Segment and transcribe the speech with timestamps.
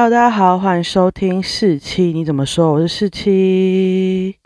[0.00, 2.72] Hello，大家好，欢迎收听四七，你怎么说？
[2.72, 4.38] 我是四七。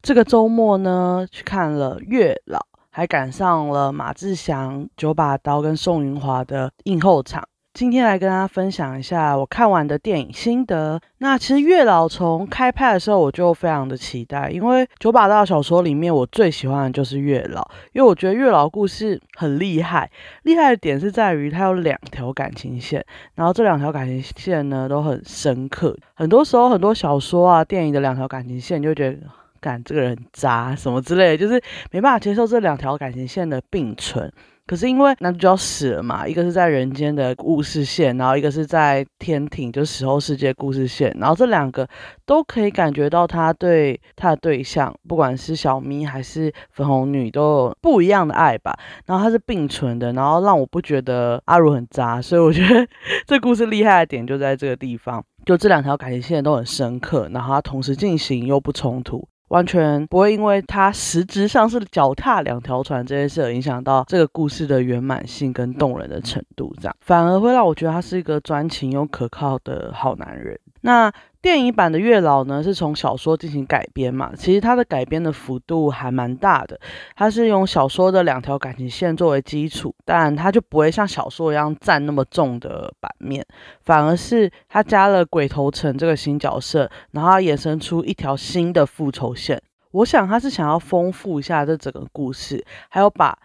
[0.00, 7.48] 这个周末呢，去看了月老，还赶上了马志祥、九把刀跟宋云华的映后场。
[7.78, 11.00] 今天来跟大家分享一下我看完的电影心得。
[11.18, 20.10] 那其实月老从开拍的时候我就非常的期待，因为九把刀小说里面我最喜欢的就是月老，因为我觉得月老故事很厉害。
[20.42, 25.96] 厉害的点是在于它有两条感情线，然后这两条感情线呢都很深刻。
[26.14, 29.18] 很多时候很多小说啊、电影的两条感情线就觉得，
[29.60, 34.32] 感这个人渣什么之类的，就是没办法接受这两条感情线的并存。
[34.68, 41.88] 可是因为男主角死了嘛，一个是在人间的故事线，然后一个是在天庭，就死后世界故事线，然后这两个
[42.26, 48.78] 都可以感觉到他对他的对象，不管是小咪还是粉红女，都有不一样的爱吧。
[49.06, 52.86] 然后它是并存的，然后让我不觉得阿如很渣，所以我觉得
[53.26, 59.26] 这故事厉害的点就在这个地方，就这两条感情线都很深刻，然后它同时进行又不冲突。
[59.48, 70.58] 完全不会因为他实质上是脚踏两条船这件事而影响到这个故事的圆满性跟动人的程度，这样反而会让我觉得他是一个专情又可靠的好男人。
[70.88, 71.12] 那。
[71.40, 74.32] 电影版的月老呢，是从小说进行改编嘛？
[74.36, 76.78] 其实它的改编的幅度还蛮大的。
[77.14, 83.46] 它是用小说的两条感情线作为基础，但它就不会像小说一样占那么重的版面，
[83.84, 89.62] 反而是它加了鬼头城这个新角色，然后衍生出一条新的复仇线。
[89.92, 93.38] 我想他是想要丰富一下这整个故事，还有把。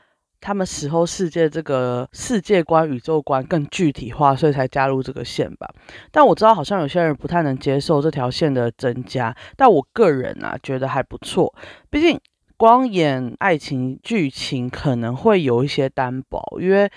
[0.44, 5.74] 他们死后世界这个世界观、宇宙观更具体化，所以才加入这个线吧。
[6.12, 11.56] 但我知道好像有些人不太能接受这条线的增加，但我个人啊觉得还不错。
[11.90, 12.20] 毕竟
[12.58, 16.92] 光演爱情剧情可能会有一些单薄，因为。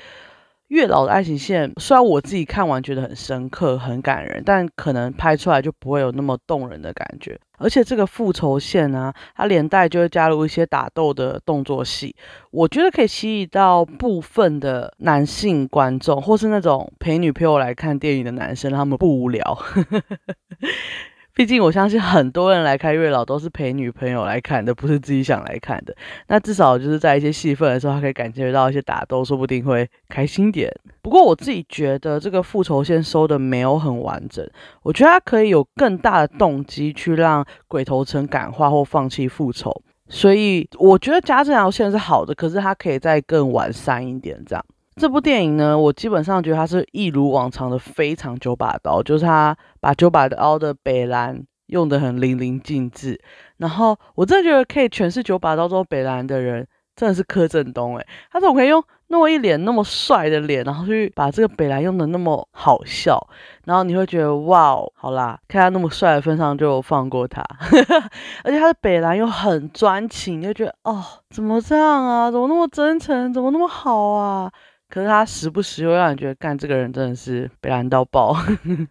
[0.68, 7.38] 月老的爱情线，虽然我自己看完觉得很深刻、很感人，但可能拍出来就不会有那么动人的感觉。
[7.58, 12.14] 而且这个复仇线呢，它连带就会加入一些打斗的动作戏，
[12.50, 19.42] 我觉得可以吸引到部分的男性观众，或是那种陪女朋友来看电影的男生，他们不无聊。
[21.36, 25.94] 毕竟我相信很多人来看月老都是陪女朋友来看的，不是自己想来看的。
[26.28, 30.72] 那至少就是在一些戏份的时候，他可以感觉到一些打斗，说不定会开心点。
[31.02, 34.48] 不过我自己觉得这个复仇线收的没有很完整，
[34.82, 39.82] 我觉得他可以有更大的动机去让鬼头城感化或放弃复仇。
[40.08, 44.64] 所以我觉得加这条线是好的，可是它可以再更完善一点，这样。
[44.98, 53.20] 这部电影呢，我基本上觉得它是一如往常的非常九把刀，就是他把九把刀的北兰用的很淋漓尽致。
[53.58, 63.20] 然后我真的觉得可以诠释九把刀中北兰的人，真的是柯震东诶，他怎么可以用那么一脸那么帅的脸，然后去把这个北兰用的那么好笑？
[63.66, 67.44] 然后你会觉得哇，好啦，看他那么帅的份上就放过他。
[68.44, 72.30] 而且他的北兰又很专情，就觉得哦，怎么这样啊？
[72.30, 73.30] 怎么那么真诚？
[73.30, 74.50] 怎么那么好啊？
[74.88, 78.36] 可是他时不时又让你觉得，干这个人真的是被拦到爆。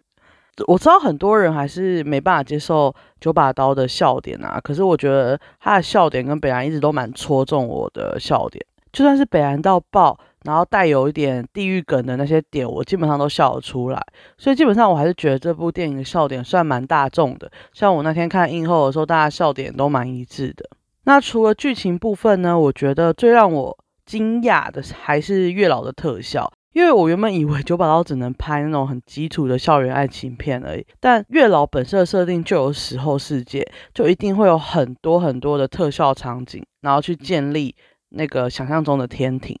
[0.66, 8.64] 我知道很多人还是没办法接受九把刀的笑点啊，可是我觉得他的笑点跟北兰一直都蛮戳中我的笑点。
[8.90, 14.02] 就算是北兰到爆，然后带有一点地狱梗的那些点，我基本上都笑得出来。
[14.38, 17.50] 所以基本上我还是觉得这部电影的笑点算蛮大众的。
[17.74, 20.66] 像我那天看映后的时候，大家笑点都蛮一致的。
[21.04, 22.58] 那除了剧情部分呢？
[22.58, 37.74] 我觉得最让我惊讶的还是月老的特效，因为我原本以为九把刀只能拍那种很基础的校园爱情片而已，但月老本身的设定就有死后世界，就一定会有很多很多的特效场景，然后去建立
[38.10, 39.58] 那个想象中的天庭。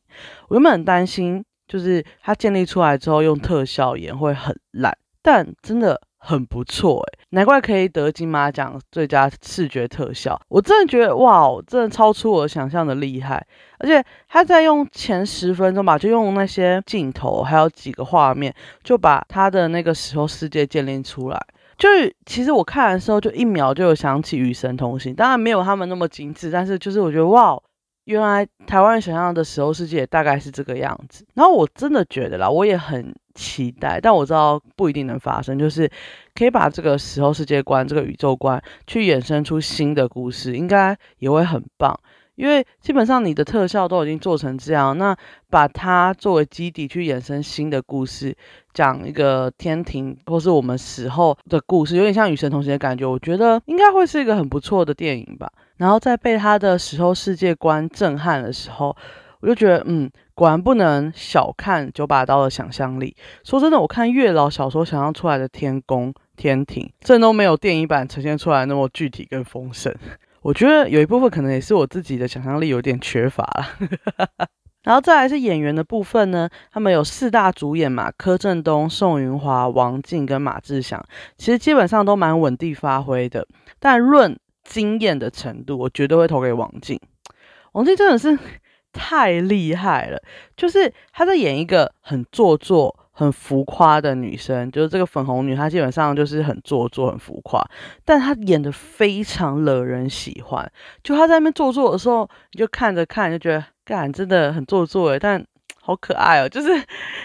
[0.48, 6.00] 我原本很担心，就是它建立出来之后用特效演会很烂，但真的。
[6.26, 10.36] 很不错诶，难怪可以得金马奖最佳视觉特效。
[10.48, 13.46] 我真的觉得哇，真的超出我想象的厉害。
[13.78, 18.52] 而且他在用前十分钟吧，就用那些镜头，还有几个画面，
[18.82, 21.40] 就把他的那个时候世界建立出来。
[21.78, 27.56] 就是其实我看的时候，就一秒就有想起《与神同行》，当然没有他们那么精致，但是就是我觉得哇。
[28.06, 35.90] 原来台湾想象的时候世界大概是这个样子，然后我真的觉得啦，我也很期待，但我知道不一定能发生，就是
[36.34, 41.98] 可以把这个时候世界观、这个宇宙观去衍生出新的故事，应该也会很棒。
[42.36, 45.16] 因为基本上你的特效都已经做成这样，那
[45.50, 48.36] 把它作为基底去衍生新的故事，
[48.72, 53.04] 讲一个天庭或是我们死后的故事，有点像与神同行的感觉。
[53.04, 55.50] 我觉得应该会是一个很不错的电影吧。
[55.78, 58.96] 然后在被他的死后世界观震撼的时候，
[59.40, 63.14] 我就觉得，嗯，果然不能小看九把刀的想象力。
[63.44, 69.94] 说真的，我看月老小说想象出来的天宫、天庭，这都没有电影版呈现出来那么具体跟丰盛。
[70.46, 74.48] 我觉得有一部分可能也是我自己的想象力有点缺乏了。
[74.84, 81.04] 然后再来是演员的部分呢，他们有四大主演嘛，柯震东、宋云华、王静跟马志祥，
[81.36, 83.44] 其实基本上都蛮稳定发挥的。
[83.80, 87.00] 但论惊艳的程度，我绝对会投给王静。
[87.72, 88.38] 王静真的是
[88.94, 90.22] 太厉害了，
[90.56, 97.60] 就是她在演一个很做作、很浮夸的女生，就是这个粉红女，她基本上就是很做作、很浮夸，
[98.04, 100.70] 但她演的非常惹人喜欢。
[101.02, 103.64] 就她在那边做作的时候，你就看着看就觉得。
[103.86, 105.46] 干真的很做作诶，但
[105.80, 106.48] 好可爱哦！
[106.48, 106.70] 就是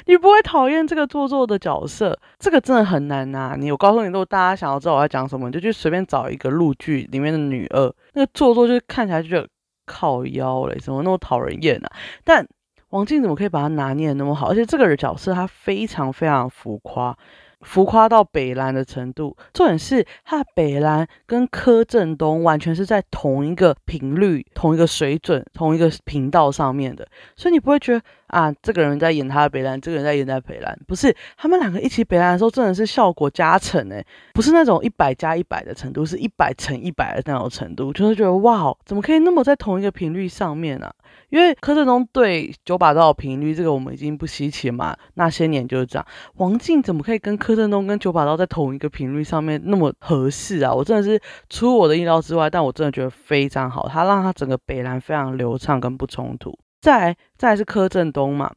[0.06, 3.56] 你不会讨厌这个做作的角色，这个真的很难呐。
[3.58, 9.48] 你我告诉你，如果大家想要知道我在讲什么，你就去随便找一个陆剧里面的女二，那个做作就是看起来就觉得
[9.88, 11.90] 靠腰嘞，怎么那么讨人厌啊？
[12.24, 12.48] 但
[12.92, 14.48] 王静怎么可以把他拿捏的那么好？
[14.50, 17.18] 而且这个角色他非常非常浮夸。
[17.62, 28.02] 浮夸到北蓝的程度，重点是他的北蓝跟柯震东完全是在同一个频率、同一个水准、同一个频道上面的，所以你不会觉得
[28.32, 40.90] 啊，这个人在演他的北蓝，这个人在演他的北蓝，不是他们两个一起北蓝的时候，真的是效果加成诶，不是那种一百加一百的程度，是一百乘一百的那种程度，就是觉得哇，怎么可以那么在同一个频率上面呢？
[41.30, 44.96] 因为柯震东对九把刀的频率，这个我们已经不稀奇嘛。
[45.16, 46.06] 那些年就是这样。
[46.36, 50.74] 王静怎么可以跟柯震东跟九把刀在同一个频率上面那么合适啊？
[50.74, 53.88] 我真的是出我的意料之外，但我真的觉得非常好。
[53.90, 56.58] 他让他整个北兰非常流畅跟不冲突。
[56.82, 58.52] 再再是柯震东嘛，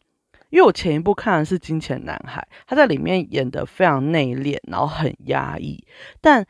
[0.51, 5.87] 因为我前一部看的是《金钱男孩》，他在里面演的非常内敛，然后很压抑，
[6.21, 6.45] 但。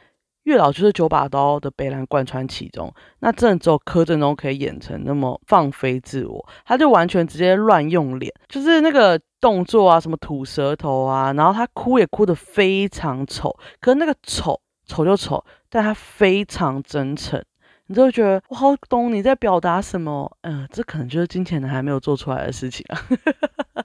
[0.45, 17.43] 月老就是九把刀的悲兰贯穿其中，那真的只有柯震东可以演成那么放飞自我，他就完全直接乱用脸，就是那个动作啊，什么吐舌头啊，然后他哭也哭得非常丑，可是那个丑丑就丑，但他非常真诚，
[17.87, 23.85] 你就会觉得我好懂你在表达什么，嗯，这可能就是金钱男还没有做出来的事情啊。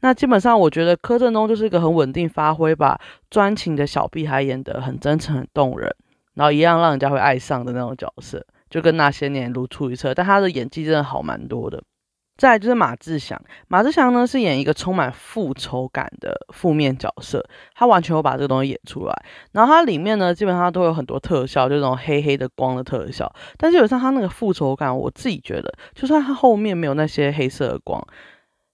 [0.00, 3.00] 那基本上，我觉得柯震东就是一个很稳定发挥，吧
[3.30, 5.94] 专情的小屁孩演得很真诚、很动人，
[6.34, 10.14] 然后一样让人家会爱上的那种角色，就跟那些年如出一辙。
[10.14, 11.82] 但他的演技真的好蛮多的。
[12.40, 13.38] 再就是马志祥，
[13.68, 17.44] 马志祥呢是演一个充满复仇感的负面角色，
[17.74, 19.14] 他完全会把这个东西演出来。
[19.52, 23.30] 然后他里面呢，基本上都有很多特效，就那种黑黑的光的特效。
[23.58, 28.02] 但基本上他那个复仇感，我自己觉得，就算他后面没有那些黑色的光。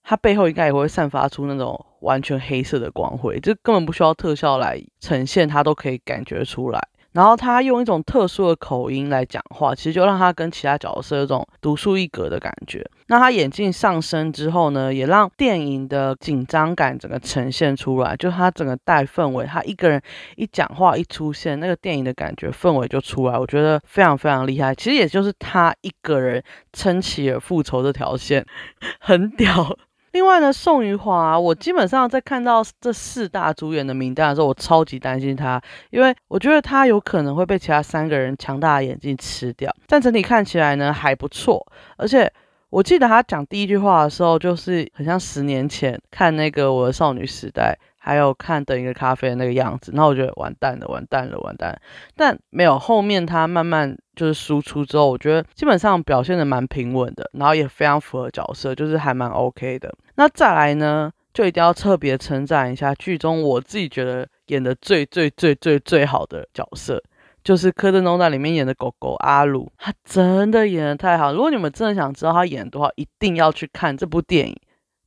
[0.05, 6.81] 它背后应该也会散发出那种完全黑色的光辉，就根本不需要特效来呈现，它都可以感觉出来。
[7.17, 12.87] 然后他用一种特殊的口音来讲话，其实就让他跟其他角色有种独树一格的感觉。
[13.07, 19.99] 那他眼镜上升之后呢，也让电影的紧张感整个呈现出来，就他整个带氛围，他一个人
[20.37, 24.75] 一讲话一出现，那个电影的感觉氛围就出来，我觉得非常非常厉害。
[24.75, 28.45] 其实也就是他一个人撑起了复仇这条线，
[29.01, 29.75] 很屌。
[30.17, 35.61] 另外呢，宋雨华，我基本上在看到这四大主演的名单的时候，我超级担心他，
[35.91, 39.71] 因为我觉得他有可能会被其他三个人强大的演技吃掉。
[39.87, 41.63] 但整体看起来呢还不错，
[41.99, 42.33] 而且
[42.71, 47.79] 我记得他讲第一句话的时候，就是很像十年前看那个《我的少女时代》。
[48.07, 51.77] 还有看等一个咖啡的那个样子，那我觉得完蛋了，完蛋了，完蛋。
[52.15, 59.93] 但没有后面他慢慢就是输出之后，我觉得基本上表现的蛮平稳的，然后也非常符合角色，就是还蛮 OK 的。
[60.15, 67.03] 那再来呢，就一定要特别称赞一下剧中我自己觉得演的最最最最最好的角色，
[67.43, 71.33] 就是柯震东在里面演的狗狗阿鲁，他真的演的太好。
[71.33, 74.57] 如果你们真的想知道他演的话，一定要去看这部电影。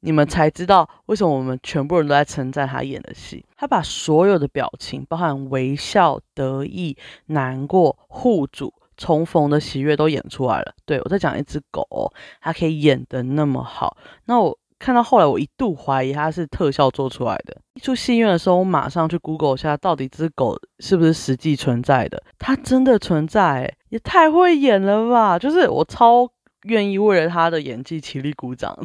[0.02, 3.46] 你们才知道为什么我们全部人都在称赞他演的戏。
[3.58, 10.74] 他把所有的表情，包含微笑、得意、难过、互助、重逢的喜悦，都演出来了。
[10.86, 13.98] 对我在讲一只狗，它可以演得那么好。
[14.26, 17.58] 那我看到后来，我一度怀疑它是特效做出来的。
[17.74, 22.24] 一出戏院的时候，我马上去 Google 一下，到底这只狗是不是实际存在的？
[22.38, 25.38] 它真的存在，也太会演了吧！
[25.38, 26.30] 就是我超
[26.64, 28.78] 愿意为了他的演技起立鼓掌。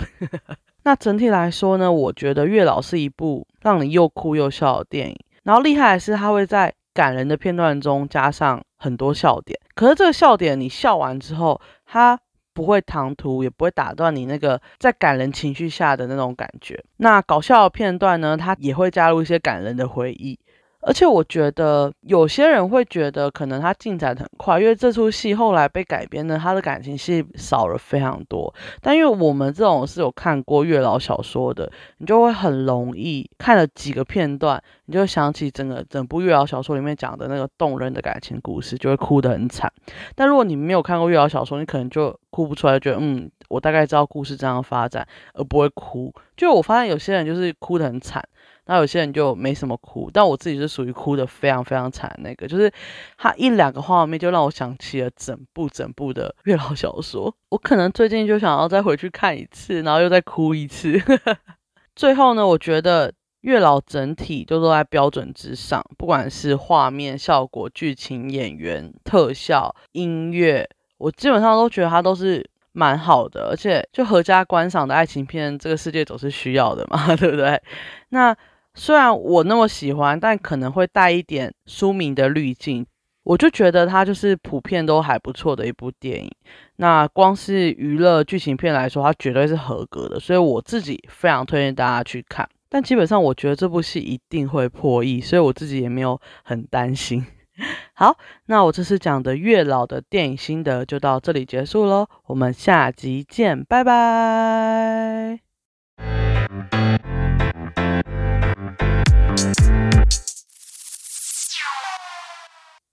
[0.84, 5.16] 那整体来说呢，我觉得《月老》是一部让你又哭又笑的电影。
[5.42, 9.58] 然后厉害的是，它会在感人的片段中加上很多笑点。
[9.74, 12.18] 可是这个笑点，你笑完之后，它
[12.52, 16.82] 不会唐突，也不会打断你那个在感人情绪下的那种感觉。
[16.98, 20.38] 那搞笑的片段呢，它也会加入一些感人的回忆。
[20.86, 28.54] 而且我觉得有些人会觉得可能他进展很快，因为这出戏后来被改编的，他的感情戏少了非常多。
[28.82, 39.72] 但因为我们这种是有看过月老小说的，你就会很容易看了几个片段，你就想起整个整部月老小说里面讲的那个动人的感情故事，就会哭得很惨。
[40.14, 46.12] 但如果你没有看过月老小说，你可能就哭不出来，觉得嗯，我大概知道故事这样发展，而不会哭。
[46.36, 48.22] 就我发现有些人就是哭得很惨。
[48.66, 52.72] 那有些人就没什么哭，但我自己是属于哭的非常非常惨那个，就是
[53.18, 57.34] 他一两个画面就让我想起了整部整部的月老小说。
[57.50, 60.98] 我可能最近就想要再回去看一次，然后又再哭一次。
[61.94, 70.66] 最后呢，我觉得月老整体就都在标准之上，不管是画面效果、剧情、演员、特效、音乐，
[70.96, 77.60] 我基本上都觉得它都是蛮好的，而且就合家观赏的爱情片，这个世界总是需要的嘛， 对不对？
[78.08, 78.34] 那。
[78.74, 82.86] 虽然我那么喜欢，但可能会带一点书名的滤镜。
[83.22, 86.30] 我就觉得它就是普遍都还不错的一部电影。
[86.76, 90.20] 那光是娱乐剧情片来说，它绝对是合格的。
[90.20, 92.46] 所以我自己非常推荐大家去看。
[92.68, 97.24] 但基本上我觉得这部戏一定会破亿，所以我自己也没有很担心。
[97.94, 98.14] 好，
[98.46, 102.06] 那我这次讲的月老的电影心得就到这里结束喽。
[102.26, 105.53] 我们下集见，拜拜。